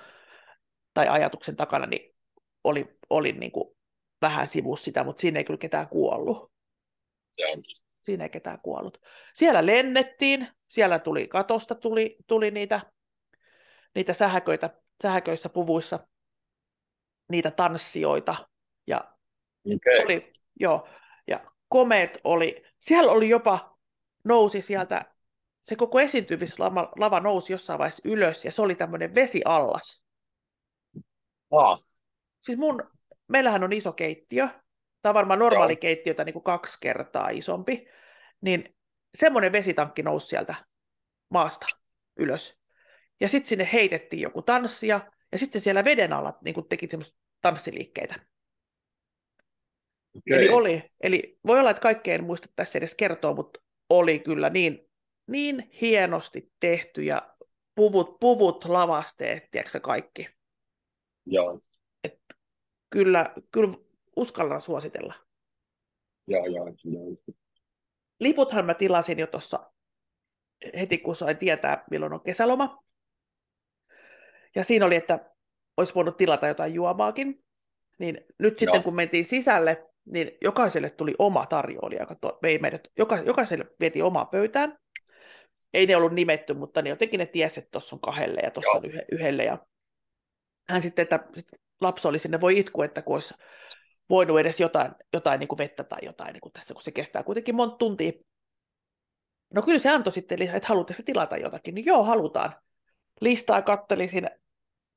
[0.95, 2.12] tai ajatuksen takana, niin
[2.65, 3.77] oli, oli niin kuin
[4.23, 6.53] vähän sivus sitä, mutta siinä ei kyllä ketään kuollut.
[8.03, 9.01] Siinä ei ketään kuollut.
[9.35, 12.81] Siellä lennettiin, siellä tuli katosta, tuli, tuli niitä
[13.95, 14.71] niitä sähköitä,
[15.03, 16.07] sähköissä puvuissa,
[17.29, 18.49] niitä tanssijoita
[18.87, 19.13] ja
[19.67, 20.05] Okay.
[20.05, 20.89] Oli, joo.
[21.27, 23.79] Ja komeet oli, siellä oli jopa,
[24.25, 25.15] nousi sieltä,
[25.61, 30.03] se koko esiintymislava lava nousi jossain vaiheessa ylös, ja se oli tämmöinen vesiallas.
[31.51, 31.85] Ah,
[32.43, 32.91] Siis mun,
[33.29, 34.49] meillähän on iso keittiö,
[35.03, 35.81] tämä on varmaan normaali Joo.
[35.81, 37.89] keittiötä niin kuin kaksi kertaa isompi,
[38.41, 38.77] niin
[39.15, 40.55] semmoinen vesitankki nousi sieltä
[41.31, 41.67] maasta
[42.17, 42.59] ylös.
[43.21, 45.01] Ja sitten sinne heitettiin joku tanssia,
[45.33, 48.15] ja sitten se siellä veden alla niin kuin teki semmoista tanssiliikkeitä.
[50.17, 50.39] okay.
[50.39, 54.51] Eli oli, eli voi olla, että kaikkea en muista tässä edes kertoa, mutta oli kyllä
[54.51, 54.91] niin,
[55.27, 57.35] niin hienosti tehty ja
[57.75, 60.29] puvut, puvut lavasteet, tiedätkö kaikki.
[61.27, 61.61] Joo,
[62.93, 63.75] Kyllä, kyllä
[64.17, 65.15] uskallan suositella.
[66.27, 67.37] joo, joo, joo.
[68.21, 69.73] Liputhan mä tilasin jo tuossa
[70.79, 72.83] heti, kun sain tietää, milloin on kesäloma.
[74.55, 75.31] Ja siinä oli, että
[75.77, 77.45] olisi voinut tilata jotain juomaakin.
[77.99, 78.83] Niin nyt sitten, Joo.
[78.83, 84.25] kun mentiin sisälle, niin jokaiselle tuli oma tarjoilija, joka vei meidät, joka, jokaiselle vietiin omaa
[84.25, 84.79] pöytään.
[85.75, 88.79] Ei ne ollut nimetty, mutta ne jotenkin ne tiesi, että tuossa on kahdelle ja tuossa
[88.79, 89.45] on yhdelle.
[89.45, 89.59] Ja
[90.69, 91.49] hän sitten, että sit
[91.83, 93.35] lapsi oli sinne, voi itku, että kun olisi
[94.11, 97.23] voinut edes jotain, jotain niin kuin vettä tai jotain niin kuin tässä, kun se kestää
[97.23, 98.13] kuitenkin monta tuntia.
[99.55, 101.75] No kyllä se antoi sitten, lisää, että haluatteko tilata jotakin.
[101.75, 102.55] Niin joo, halutaan.
[103.21, 104.31] Listaa katteli siinä,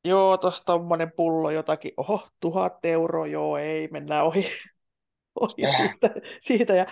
[0.06, 4.50] joo, tuossa tommonen pullo jotakin, oho, tuhat euroa, joo, ei, mennään ohi,
[5.41, 5.78] ohi Äh.
[5.78, 6.10] siitä,
[6.41, 6.76] siitä.
[6.76, 6.86] Ja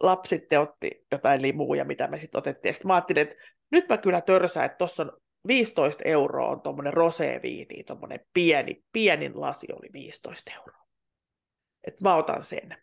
[0.00, 2.74] lapsi otti jotain limuja, mitä me sitten otettiin.
[2.74, 3.34] Sitten mä ajattelin, että
[3.70, 5.12] nyt mä kyllä törsään, että tuossa on
[5.46, 10.84] 15 euroa on tuommoinen roséviini, tuommoinen pieni, pienin lasi oli 15 euroa.
[11.84, 12.76] Että mä otan sen.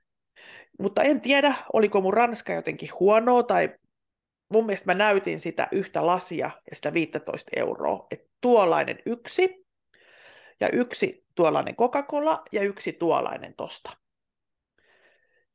[0.80, 3.76] Mutta en tiedä, oliko mun ranska jotenkin huonoa tai
[4.54, 9.66] mun mielestä mä näytin sitä yhtä lasia ja sitä 15 euroa, että tuollainen yksi
[10.60, 13.98] ja yksi tuollainen Coca-Cola ja yksi tuollainen tosta.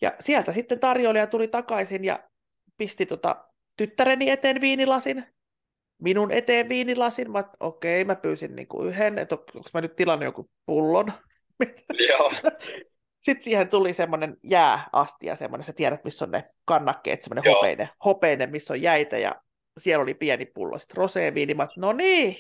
[0.01, 2.29] Ja sieltä sitten tarjoilija tuli takaisin ja
[2.77, 3.45] pisti tota
[3.77, 5.36] tyttäreni eteen viinilasin,
[6.03, 7.33] minun eteen viinilasin.
[7.33, 11.13] Mä, okei, mä pyysin niinku yhden, että onko mä nyt tilannut joku pullon.
[12.09, 12.33] Joo,
[13.21, 17.55] Sitten siihen tuli semmoinen jääastia, semmoinen, sä tiedät, missä on ne kannakkeet, semmoinen Joo.
[17.55, 19.35] hopeinen, hopeinen, missä on jäitä, ja
[19.79, 22.37] siellä oli pieni pullo, sitten roséviini, mä, no niin,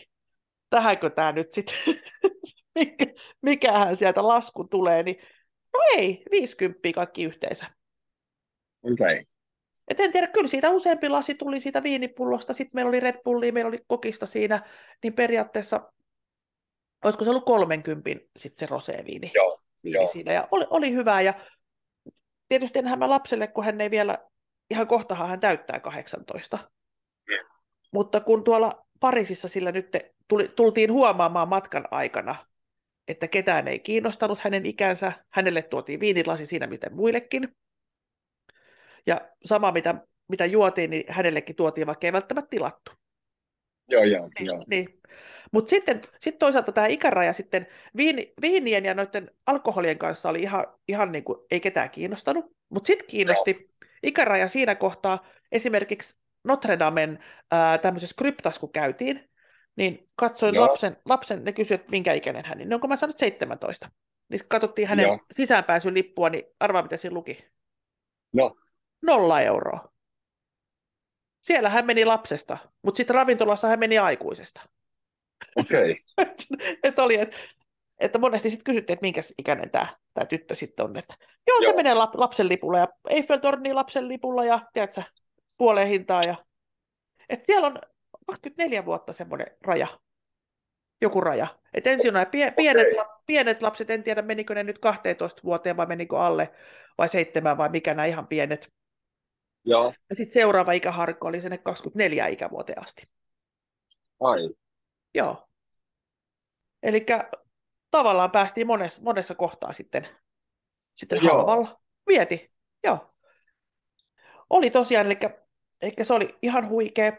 [0.70, 1.74] tähänkö tämä nyt sitten,
[2.74, 3.06] Mikä,
[3.42, 5.16] mikähän sieltä lasku tulee, niin
[5.72, 7.66] no ei, 50 kaikki yhteensä.
[8.82, 8.92] okei.
[8.92, 9.24] Okay.
[9.88, 13.52] Et en tiedä, kyllä siitä useampi lasi tuli siitä viinipullosta, sitten meillä oli Red Bullia,
[13.52, 14.70] meillä oli kokista siinä,
[15.02, 15.92] niin periaatteessa,
[17.04, 20.08] olisiko se ollut 30 sitten se roséviini Joo, viini joo.
[20.08, 20.32] siinä.
[20.32, 21.34] Ja oli, oli hyvää ja
[22.48, 24.18] tietysti enhän mä lapselle, kun hän ei vielä,
[24.70, 26.58] ihan kohtahan hän täyttää 18.
[27.28, 27.48] Mm.
[27.92, 29.96] Mutta kun tuolla Pariisissa sillä nyt
[30.28, 32.46] tuli, tultiin huomaamaan matkan aikana,
[33.08, 37.56] että ketään ei kiinnostanut hänen ikänsä, hänelle tuotiin viinilasi siinä miten muillekin.
[39.06, 39.94] Ja sama mitä,
[40.28, 42.90] mitä juotiin, niin hänellekin tuotiin, vaikka ei välttämättä tilattu.
[43.88, 44.64] joo, joo, Niin, joo.
[44.66, 45.00] niin.
[45.52, 47.66] Mutta sitten sit toisaalta tämä ikäraja sitten
[47.96, 52.44] viini, viinien ja noiden alkoholien kanssa oli ihan, ihan niin kuin, ei ketään kiinnostanut.
[52.68, 53.70] Mutta sitten kiinnosti
[54.02, 59.30] ikäraja siinä kohtaa esimerkiksi Notre Damen ää, tämmöisessä kryptas, kun käytiin,
[59.76, 60.66] niin katsoin Joo.
[60.66, 63.90] lapsen, lapsen, ne kysyivät, että minkä ikäinen hän, niin onko mä sanonut 17.
[64.28, 65.18] Niin katsottiin hänen Joo.
[65.32, 67.38] sisäänpääsyn lippua, niin arvaa mitä siinä luki.
[68.32, 68.54] No,
[69.02, 69.92] Nolla euroa.
[71.40, 74.60] Siellä hän meni lapsesta, mutta sitten ravintolassa hän meni aikuisesta.
[75.56, 75.96] okei.
[76.18, 76.76] Okay.
[76.82, 77.36] että oli, että,
[77.98, 79.96] että monesti sitten kysyttiin, että minkä ikäinen tämä,
[80.28, 80.96] tyttö sitten on.
[80.96, 81.14] Että,
[81.46, 81.76] joo, se Joo.
[81.76, 85.02] menee lap, lapsen lipulla ja Eiffeltorniin lapsen lipulla ja tiedätkö,
[85.56, 86.22] puoleen hintaa.
[86.22, 86.36] Ja,
[87.28, 87.78] että siellä on
[88.26, 89.86] 24 vuotta semmoinen raja,
[91.00, 91.46] joku raja.
[91.74, 95.42] Että ensin on nämä pie, pienet, la, pienet lapset, en tiedä menikö ne nyt 12
[95.44, 96.50] vuoteen vai menikö alle
[96.98, 98.72] vai seitsemään vai mikä nämä ihan pienet.
[99.66, 103.02] Joo, Ja sitten seuraava ikäharkko oli sinne 24 ikävuoteen asti.
[104.20, 104.50] ai.
[105.14, 105.48] Joo.
[106.82, 107.06] Eli
[107.90, 110.08] tavallaan päästiin monessa, monessa kohtaa sitten,
[110.94, 111.36] sitten Joo.
[111.36, 111.80] halvalla.
[112.06, 112.52] Vieti,
[112.84, 113.14] joo.
[114.50, 115.18] Oli tosiaan, eli,
[115.82, 117.12] eli se oli ihan huikea.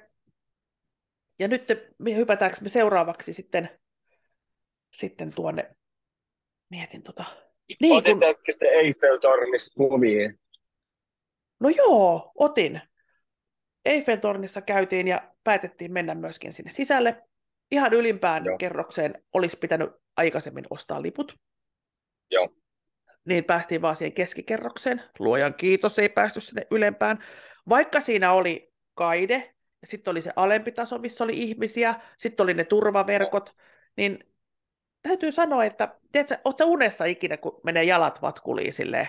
[1.39, 1.63] Ja nyt
[1.97, 3.79] me hypätäänkö me seuraavaksi sitten,
[4.93, 5.75] sitten tuonne,
[6.69, 7.25] mietin tota,
[7.81, 10.33] niin kun, Otetaanko sitten Eiffel-tornissa kuvia?
[11.59, 12.81] No joo, otin.
[13.85, 17.23] Eiffeltornissa käytiin ja päätettiin mennä myöskin sinne sisälle.
[17.71, 18.57] Ihan ylimpään Joo.
[18.57, 21.39] kerrokseen olisi pitänyt aikaisemmin ostaa liput.
[22.31, 22.49] Joo.
[23.25, 25.01] Niin päästiin vaan siihen keskikerrokseen.
[25.19, 27.23] Luojan kiitos, ei päästy sinne ylempään.
[27.69, 32.53] Vaikka siinä oli kaide, ja sitten oli se alempi taso, missä oli ihmisiä, sitten oli
[32.53, 33.55] ne turvaverkot,
[33.97, 34.19] niin
[35.01, 39.07] täytyy sanoa, että tiedätkö, ootko unessa ikinä, kun menee jalat vatkuliin silleen,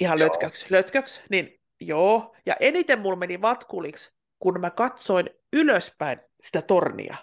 [0.00, 2.36] ihan lötköksi, lötköksi, niin joo.
[2.46, 7.16] Ja eniten mulla meni vatkuliksi, kun mä katsoin ylöspäin sitä tornia.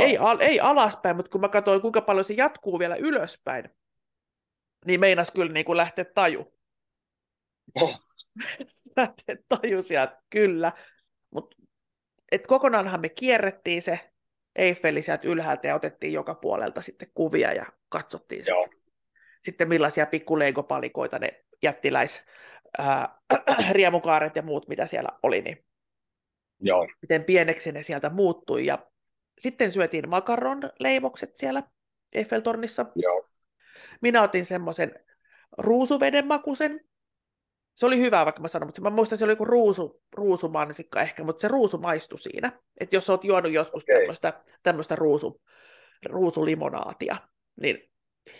[0.00, 3.70] Ei, al, ei alaspäin, mutta kun mä katsoin, kuinka paljon se jatkuu vielä ylöspäin,
[4.86, 6.54] niin meinas kyllä niin kuin lähteä taju.
[7.74, 8.00] Oh.
[8.96, 10.72] lähteä taju sieltä, kyllä.
[11.30, 11.54] Mut,
[12.32, 14.12] et kokonaanhan me kierrettiin se
[14.56, 18.62] Eiffeli sieltä ylhäältä ja otettiin joka puolelta sitten kuvia ja katsottiin Joo.
[18.62, 18.92] sitten,
[19.44, 22.24] sitten millaisia pikkuleikopalikoita ne jättiläis
[22.78, 23.18] ää,
[23.70, 25.64] riemukaaret ja muut, mitä siellä oli, niin
[26.60, 26.88] Joo.
[27.02, 28.66] miten pieneksi ne sieltä muuttui.
[28.66, 28.86] Ja
[29.38, 31.62] sitten syötiin makaronleivokset siellä
[32.12, 32.86] Eiffeltornissa.
[32.94, 33.28] Joo.
[34.00, 34.94] Minä otin semmoisen
[35.58, 36.80] ruusuveden makuisen.
[37.74, 41.24] Se oli hyvä, vaikka mä sanon, mutta mä muistan, se oli joku ruusu, ruusumansikka ehkä,
[41.24, 42.52] mutta se ruusu maistui siinä.
[42.80, 43.98] Että jos oot juonut joskus okay.
[43.98, 45.40] tämmöistä, tämmöistä ruusu,
[46.06, 47.16] ruusulimonaatia,
[47.60, 47.90] niin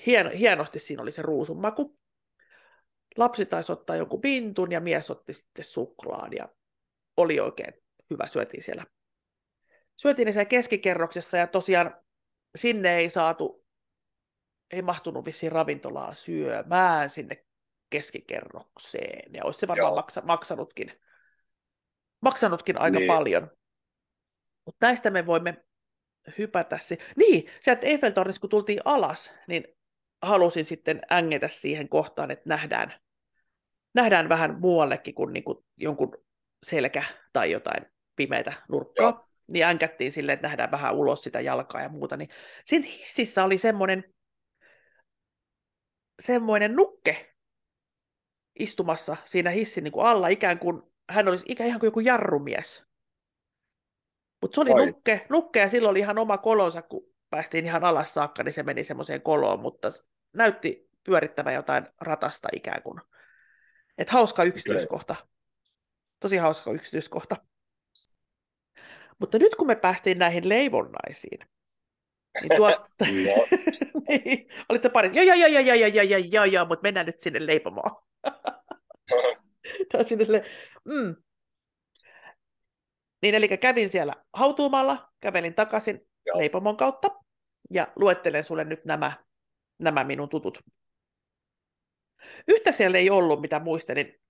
[0.07, 1.99] hien, hienosti siinä oli se ruusun maku.
[3.17, 6.49] Lapsi taisi ottaa jonkun pintun ja mies otti sitten suklaan ja
[7.17, 7.75] oli oikein
[8.11, 8.87] hyvä, syötiin siellä.
[9.97, 11.95] Syötiin ne siellä keskikerroksessa ja tosiaan
[12.57, 13.67] sinne ei saatu,
[14.71, 17.45] ei mahtunut vissiin ravintolaan syömään sinne
[17.91, 19.35] keskikerrokseen.
[19.35, 21.01] Ja olisi se varmaan maksa, maksanutkin,
[22.21, 23.07] maksanutkin aika niin.
[23.07, 23.51] paljon.
[24.67, 25.65] Mutta näistä me voimme
[26.39, 26.79] hypätä.
[26.79, 29.65] Si- niin, sieltä Eiffeltornissa kun tultiin alas, niin
[30.23, 32.95] halusin sitten ängetä siihen kohtaan, että nähdään,
[33.95, 36.17] nähdään vähän muuallekin kuin, niin kuin jonkun
[36.63, 39.11] selkä tai jotain pimeitä nurkkaa.
[39.11, 39.29] Joo.
[39.47, 42.17] Niin änkättiin silleen, että nähdään vähän ulos sitä jalkaa ja muuta.
[42.17, 42.29] Niin
[42.65, 44.15] siinä hississä oli semmoinen,
[46.23, 47.35] semmoinen nukke
[48.59, 52.85] istumassa siinä hissin niin kuin alla, ikään kuin hän olisi ikään ihan kuin joku jarrumies.
[54.43, 58.15] Mutta se oli nukke, nukke ja silloin oli ihan oma kolonsa, kun päästiin ihan alas
[58.15, 59.89] saakka, niin se meni semmoiseen koloon, mutta
[60.33, 63.01] näytti pyörittävän jotain ratasta ikään kuin.
[63.99, 65.17] Et hauska yksityiskohta.
[66.21, 67.37] Tosi hauska yksityiskohta.
[69.19, 71.39] Mutta nyt kun me päästiin näihin leivonnaisiin,
[72.41, 72.71] niin tuo...
[74.09, 75.11] niin, olitko pari?
[75.15, 77.97] Joo, joo, joo, joo, joo, joo, joo, joo, joo, mutta mennään nyt sinne leipomaan.
[80.09, 80.45] sinne
[80.85, 81.17] mm.
[83.23, 86.39] Niin, eli kävin siellä hautuumalla, kävelin takaisin Joo.
[86.39, 87.22] leipomon kautta
[87.73, 89.17] ja luettelen sulle nyt nämä,
[89.79, 90.59] nämä minun tutut.
[92.49, 94.21] Yhtä siellä ei ollut, mitä muistelin.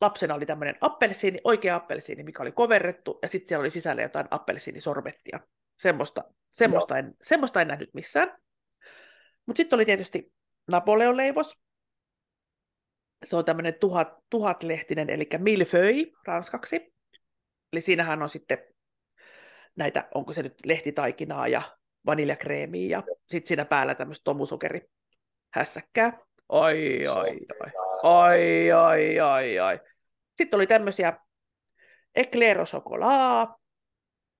[0.00, 4.26] Lapsena oli tämmöinen appelsiini, oikea appelsiini, mikä oli koverrettu, ja sitten siellä oli sisällä jotain
[4.30, 5.40] appelsiinisorbettia.
[5.76, 8.38] Semmoista, semmoista, en, semmoista en nähnyt missään.
[9.46, 10.32] Mutta sitten oli tietysti
[10.68, 11.58] Napoleon leivos.
[13.24, 16.94] Se on tämmöinen tuhat, tuhatlehtinen, eli millefeuille ranskaksi.
[17.72, 18.58] Eli siinähän on sitten
[19.76, 21.62] näitä, onko se nyt lehtitaikinaa ja
[22.06, 24.80] vaniljakreemiä ja sitten siinä päällä tämmöistä tomusokeri
[25.54, 26.18] hässäkkää.
[26.48, 29.80] Ai, ai, ai, ai, ai, ai, ai.
[30.34, 31.18] Sitten oli tämmöisiä
[32.14, 33.50] eclair chocolat,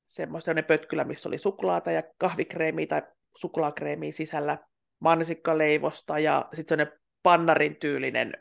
[0.08, 3.02] semmoinen pötkylä, missä oli suklaata ja kahvikreemiä tai
[3.36, 4.58] suklaakreemiä sisällä,
[5.00, 8.32] mansikkaleivosta ja sitten semmoinen pannarin tyylinen,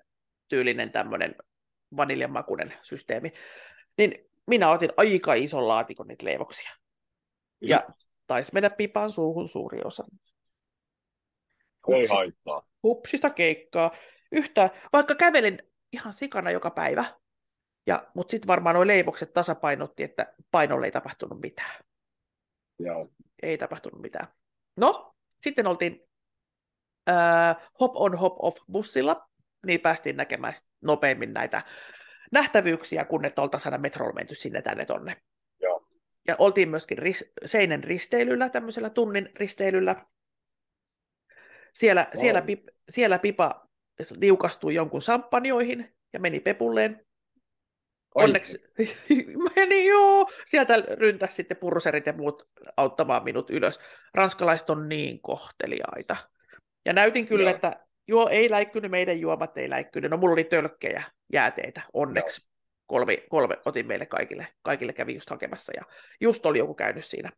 [0.47, 1.35] tyylinen tämmöinen
[1.97, 3.33] vaniljamakuinen systeemi.
[3.97, 6.71] Niin minä otin aika ison laatikon niitä leivoksia.
[7.61, 7.87] Ja.
[8.29, 10.03] Taisi mennä pipan suuhun suuri osa.
[11.87, 12.67] Hupsista, Ei haittaa.
[12.83, 13.91] Hupsista keikkaa.
[14.31, 15.63] Yhtä, vaikka kävelin
[15.93, 17.05] ihan sikana joka päivä,
[17.87, 21.83] ja, mutta sitten varmaan nuo leivokset tasapainotti, että painolle ei tapahtunut mitään.
[22.79, 23.05] Joo.
[23.41, 24.27] Ei tapahtunut mitään.
[24.77, 26.07] No, sitten oltiin
[27.09, 29.29] äh, hop on hop off bussilla,
[29.65, 31.61] niin päästiin näkemään nopeammin näitä
[32.31, 35.21] nähtävyyksiä, kun ne oltaisiin aina metrolla menty sinne tänne tonne.
[36.29, 40.05] Ja oltiin myöskin ris- Seinen risteilyllä, tämmöisellä tunnin risteilyllä.
[41.73, 42.21] Siellä, no.
[42.21, 43.67] siellä, pip, siellä pipa
[44.15, 47.05] liukastui jonkun samppanjoihin ja meni pepulleen.
[48.15, 48.57] Onneksi
[49.55, 50.31] meni joo.
[50.45, 53.79] Sieltä ryntäsi sitten purserit ja muut auttamaan minut ylös.
[54.13, 56.15] Ranskalaiset on niin kohteliaita.
[56.85, 57.55] Ja näytin kyllä, joo.
[57.55, 60.11] että Juo, ei läikkynyt, meidän juomat ei läikkynyt.
[60.11, 62.48] No mulla oli tölkkejä, jääteitä, onneksi.
[62.89, 62.99] Joo.
[62.99, 65.83] Kolme, kolme otin meille kaikille, kaikille kävi just hakemassa ja
[66.21, 67.31] just oli joku käynyt siinä.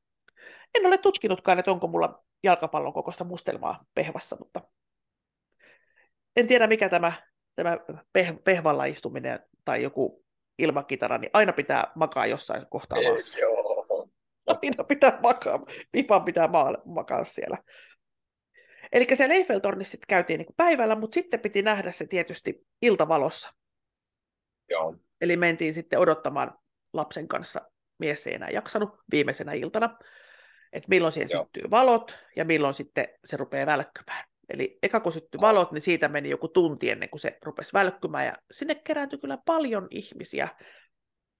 [0.75, 4.61] En ole tutkinutkaan, että onko mulla jalkapallon kokoista mustelmaa pehvassa, mutta
[6.35, 7.13] en tiedä mikä tämä,
[7.55, 7.77] tämä
[8.13, 10.25] peh, pehvalla istuminen tai joku
[10.57, 13.37] ilmakitara, niin aina pitää makaa jossain kohtaa maassa.
[14.45, 17.57] Aina pitää makaa, pipan pitää maa, makaa siellä.
[18.91, 23.53] Eli se Eiffeltornissa käytiin niin päivällä, mutta sitten piti nähdä se tietysti iltavalossa.
[24.69, 24.95] Joo.
[25.21, 26.59] Eli mentiin sitten odottamaan
[26.93, 27.61] lapsen kanssa,
[27.97, 29.97] mies ei enää jaksanut viimeisenä iltana,
[30.73, 31.43] että milloin siihen Joo.
[31.43, 34.25] syttyy valot ja milloin sitten se rupeaa välkkymään.
[34.49, 38.25] Eli eka kun syttyi valot, niin siitä meni joku tunti ennen kuin se rupesi välkkymään,
[38.25, 40.47] ja sinne kerääntyi kyllä paljon ihmisiä.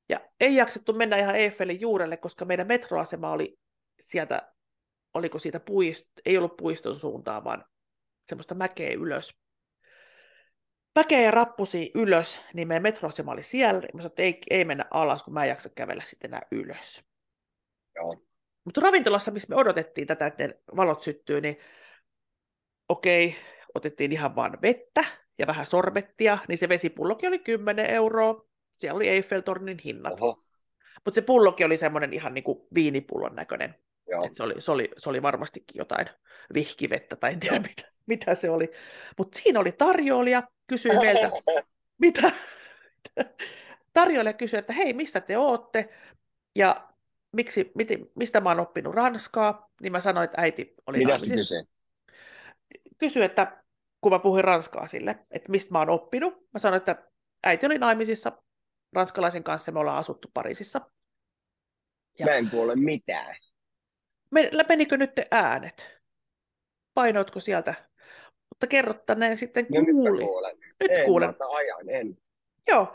[0.10, 3.58] Ja ei jaksettu mennä ihan Eiffelin juurelle, koska meidän metroasema oli
[4.00, 4.54] sieltä,
[5.14, 7.66] oliko siitä puist, ei ollut puiston suuntaan, vaan
[8.28, 9.41] semmoista mäkeä ylös.
[10.96, 13.82] Mäkeä ja rappusi ylös, niin meidän metroasema oli siellä.
[13.82, 17.04] Mä sanoin, että ei, ei mennä alas, kun mä en jaksa kävellä sitten enää ylös.
[17.96, 18.24] Joo.
[18.66, 21.58] Mutta ravintolassa, missä me odotettiin tätä, että ne valot syttyy, niin
[22.90, 23.36] okei,
[23.76, 25.06] otettiin ihan vaan vettä
[25.38, 28.46] ja vähän sorbettia, niin se vesipullokin oli 10 euroa.
[28.78, 30.22] Siellä oli Eiffeltornin hinnat.
[30.22, 30.38] Oho.
[31.06, 33.76] Mutta se pullokin oli semmoinen ihan niin kuin viinipullon näköinen.
[34.08, 34.26] Joo.
[34.26, 36.08] Et se, oli, se, oli, se oli varmastikin jotain
[36.54, 38.72] vihkivettä tai en tiedä mitä, mitä se oli.
[39.18, 41.32] Mutta siinä oli tarjoilija, kysyi meiltä,
[41.98, 42.32] mitä?
[43.94, 45.90] Tarjoilija kysyi, että hei, mistä te ootte?
[46.56, 46.88] Ja
[47.36, 49.70] miksi, miten, mistä mä oon oppinut ranskaa?
[49.82, 51.36] Niin mä sanoin, että äiti oli Mitä naimisissa.
[51.36, 51.64] kysyi?
[52.98, 53.64] Kysyi, että
[54.02, 56.34] kun mä puhuin ranskaa sille, että mistä mä oon oppinut.
[56.54, 57.08] Mä sanoin, että
[57.44, 58.32] äiti oli naimisissa
[58.94, 60.82] ranskalaisen kanssa ja me ollaan asuttu Pariisissa.
[62.20, 63.36] Ja- Mä en kuule mitään.
[64.32, 66.02] Men- Menikö nyt te äänet?
[66.94, 67.90] Painoitko sieltä?
[68.52, 70.28] Mutta kerrottaneen sitten No nyt kuulin.
[70.28, 70.58] kuulen.
[70.80, 71.36] Nyt en, kuulen.
[71.50, 72.18] ajan, en.
[72.68, 72.94] Joo.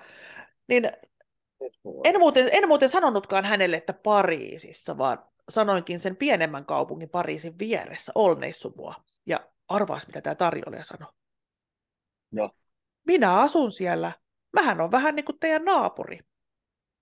[0.69, 0.83] Niin
[1.61, 1.73] Nyt
[2.05, 8.13] en muuten, en muuten sanonutkaan hänelle, että Pariisissa, vaan sanoinkin sen pienemmän kaupungin Pariisin vieressä,
[8.15, 8.95] Olneissumua.
[9.27, 11.13] Ja arvaas, mitä tämä tarjoilija sanoi.
[12.33, 12.51] No.
[13.05, 14.13] Minä asun siellä.
[14.53, 16.19] Mähän on vähän niin kuin teidän naapuri.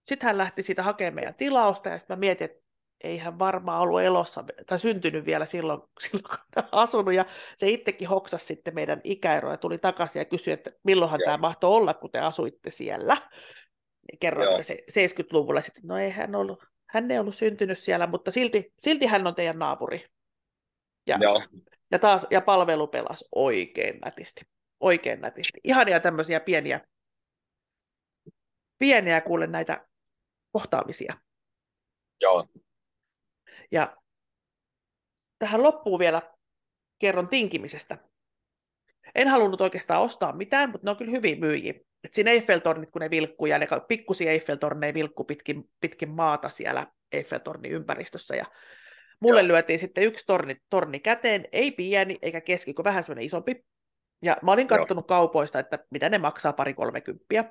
[0.05, 2.64] Sitten hän lähti siitä hakemaan meidän tilausta ja sitten mä mietin, että
[3.05, 7.15] ei hän varmaan ollut elossa tai syntynyt vielä silloin, silloin kun asunut.
[7.15, 7.25] Ja
[7.57, 11.27] se itsekin hoksasi sitten meidän ikäeroa ja tuli takaisin ja kysyi, että milloinhan Joo.
[11.27, 13.17] tämä mahtoi olla, kun te asuitte siellä.
[14.11, 14.59] Niin kerroin, Joo.
[14.59, 18.73] että se 70-luvulla sitten, no ei hän ollut, hän ei ollut syntynyt siellä, mutta silti,
[18.79, 20.07] silti hän on teidän naapuri.
[21.07, 21.43] Ja, Joo.
[21.91, 24.41] ja, taas, ja palvelu pelasi oikein nätisti.
[24.81, 25.61] Oikein nätisti.
[25.65, 26.81] Ihania tämmöisiä pieniä,
[28.79, 29.87] pieniä kuule näitä
[30.53, 31.15] kohtaamisia.
[32.21, 32.47] Joo.
[33.75, 33.97] Ja
[35.39, 36.23] tähän loppuun vielä
[36.99, 37.99] kerron tinkimisestä.
[39.15, 41.75] En halunnut oikeastaan ostaa mitään, mutta ne on kyllä hyviä myyjiä.
[42.05, 46.87] Et siinä Eiffeltornit, kun ne vilkkuu, ja ne pikkusia Eiffeltorneja vilkkuu pitkin, pitkin maata siellä
[47.13, 48.37] Eiffeltornin ympäristössä.
[48.37, 48.45] Ja
[49.21, 49.49] mulle Joo.
[49.49, 53.65] lyötiin sitten yksi torni, torni käteen, ei pieni eikä keski, kun vähän semmoinen isompi.
[54.23, 54.79] Ja mä olin Joo.
[54.79, 57.45] katsonut kaupoista, että mitä ne maksaa pari kolmekymppiä.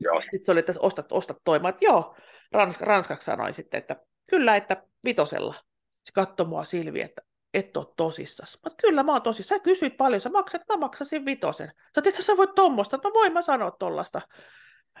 [0.00, 0.20] Joo.
[0.20, 2.16] Sitten se oli, että ostat, ostat toimaa, että joo,
[2.52, 3.96] Rans, ranskaksi sanoin sitten, että
[4.32, 5.54] kyllä, että vitosella.
[6.02, 7.22] Se katsoi mua Silvi, että
[7.54, 8.58] et ole tosissas.
[8.64, 9.58] Mä, kyllä mä oon tosissaan.
[9.58, 11.68] Sä kysyit paljon, sä maksat, mä maksasin vitosen.
[11.68, 12.98] Sä että sä voit tommosta.
[13.04, 14.20] No voin mä sanoa tollasta.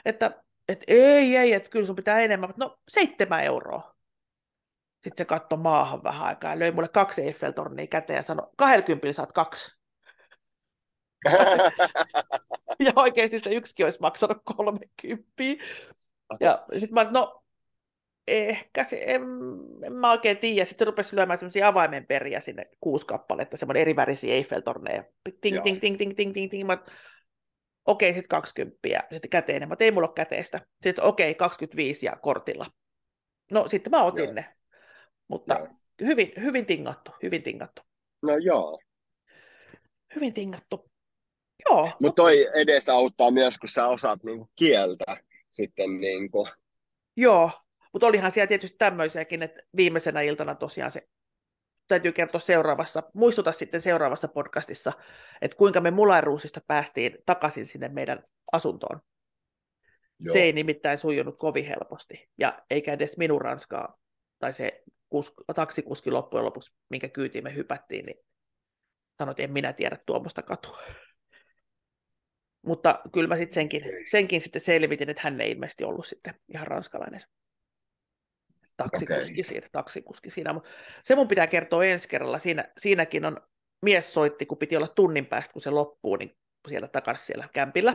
[0.04, 2.48] Että et ei, ei, että kyllä sun pitää enemmän.
[2.48, 3.94] Mutta No seitsemän euroa.
[4.94, 9.12] Sitten se katsoi maahan vähän aikaa ja löi mulle kaksi Eiffeltornia käteen ja sanoi, 20
[9.12, 9.76] saat kaksi.
[12.78, 15.32] Ja oikeasti se yksikin olisi maksanut 30.
[16.40, 17.41] Ja sitten mä, no
[18.32, 19.22] ehkä se, en,
[19.84, 20.64] en mä oikein tiedä.
[20.64, 25.04] Sitten rupesi lyömään semmoisia avaimenperiä sinne kuusi kappaletta, semmoinen erivärisiä Eiffeltorneja.
[25.40, 26.66] Ting, ting, ting, ting, ting, ting, ting.
[26.66, 26.78] Mä,
[27.86, 29.68] okei, sitten 20 ja sitten käteinen.
[29.68, 30.60] Mä tein mulla ole käteistä.
[30.82, 32.66] Sitten okei, 25 ja kortilla.
[33.50, 34.32] No sitten mä otin Joo.
[34.32, 34.54] ne.
[35.28, 35.68] Mutta Joo.
[36.00, 37.82] hyvin, hyvin tingattu, hyvin tingattu.
[38.22, 38.80] No joo.
[40.14, 40.90] Hyvin tingattu.
[41.70, 45.16] Joo, Mutta toi edesauttaa myös, kun sä osaat niinku kieltä
[45.50, 46.48] sitten niinku.
[47.16, 47.50] Joo,
[47.92, 51.08] mutta olihan siellä tietysti tämmöisiäkin, että viimeisenä iltana tosiaan se
[51.88, 54.92] täytyy kertoa seuraavassa, muistuta sitten seuraavassa podcastissa,
[55.42, 59.00] että kuinka me Mulairuusista päästiin takaisin sinne meidän asuntoon.
[60.20, 60.32] Joo.
[60.32, 63.98] Se ei nimittäin sujunut kovin helposti, ja eikä edes minun ranskaa,
[64.38, 68.16] tai se kus, taksikuski loppujen lopuksi, minkä kyytiin me hypättiin, niin
[69.18, 70.78] sanoi, että en minä tiedä tuommoista katua.
[72.66, 76.66] Mutta kyllä mä sitten senkin, senkin sitten selvitin, että hän ei ilmeisesti ollut sitten ihan
[76.66, 77.20] ranskalainen
[78.76, 79.42] taksikuski, Okei.
[79.42, 80.54] siinä, taksikuski siinä.
[81.02, 82.38] Se mun pitää kertoa ensi kerralla.
[82.38, 83.36] Siinä, siinäkin on,
[83.82, 86.36] mies soitti, kun piti olla tunnin päästä, kun se loppuu, niin
[86.68, 87.94] siellä takaisin siellä kämpillä.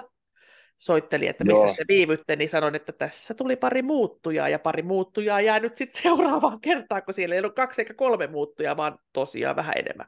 [0.77, 1.75] Soitteli, että missä Joo.
[1.77, 6.01] te viivytte, niin sanoin, että tässä tuli pari muuttujaa, ja pari muuttujaa jää nyt sitten
[6.03, 10.07] seuraavaan kertaan, kun siellä ei ollut kaksi eikä kolme muuttujaa, vaan tosiaan vähän enemmän.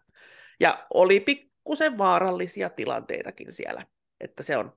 [0.60, 3.86] Ja oli pikkusen vaarallisia tilanteitakin siellä,
[4.20, 4.74] että se on,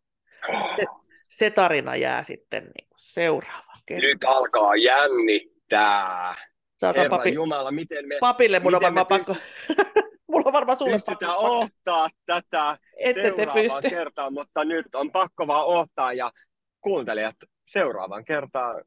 [0.76, 0.84] se,
[1.28, 4.12] se tarina jää sitten niin seuraavaan kertaan.
[4.12, 5.51] Nyt alkaa jännittää.
[5.78, 9.36] Saatan Herra papi, Jumala, miten me papille mun on varmaan pakko,
[10.30, 13.90] mulla on varmaan sulle pystytään pakko, ohtaa tätä ette te seuraavaan pysty.
[13.90, 16.32] kertaan, mutta nyt on pakko vaan ohtaa ja
[16.80, 18.84] kuuntelijat seuraavan kertaan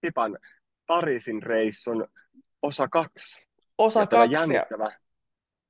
[0.00, 0.38] Pipan
[0.86, 2.08] Pariisin reissun
[2.62, 3.46] osa kaksi.
[3.78, 4.90] osa Ja kaksi jännittävä,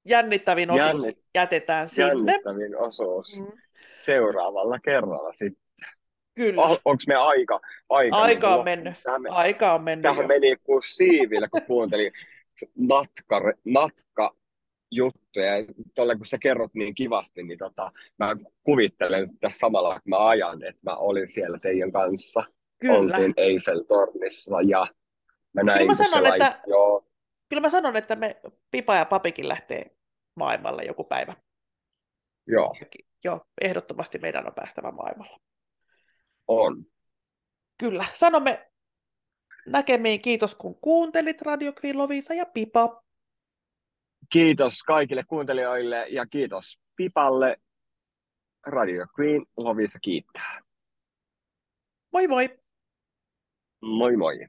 [0.05, 2.07] jännittävin osuus jännit, jätetään sinne.
[2.09, 3.53] jännittävin osuus Mm,
[3.99, 5.70] seuraavalla kerralla sitten.
[6.41, 8.95] Kyllä, Oh, Onko me aika, aika, aika on mennyt.
[9.03, 10.29] Tähän, Aika on mennyt tähän jo.
[10.29, 12.13] meni kuin siivillä, kun kuuntelin
[12.79, 14.35] natka, natka
[14.91, 15.59] juttuja.
[15.59, 15.65] Ja
[15.95, 20.65] Tuolla kun sä kerrot niin kivasti, niin tota, mä kuvittelen tässä samalla, kun mä ajan,
[20.65, 22.45] että mä olin siellä teidän kanssa.
[22.79, 22.95] Kyllä.
[23.17, 24.87] Oltiin Eiffel-tornissa ja
[25.53, 27.07] mä näin, Kyllä mä sanon, että, joo,
[27.49, 29.91] kyllä mä sanon, että me Pipa ja Papikin lähtee
[30.35, 31.37] maailmalle joku päivä.
[32.47, 32.75] joo,
[33.25, 35.37] Joo, ehdottomasti meidän on päästävä maailmalle.
[36.51, 36.85] On.
[37.79, 38.71] Kyllä, sanomme
[39.67, 40.23] näkemiin.
[40.23, 43.03] Kiitos kun kuuntelit Radio Queen Lovisa ja Pipa.
[44.33, 47.57] Kiitos kaikille kuuntelijoille ja kiitos Pipalle.
[48.67, 50.61] Radio Queen Lovisa kiittää.
[52.13, 52.59] Moi moi!
[53.83, 54.49] Moi moi.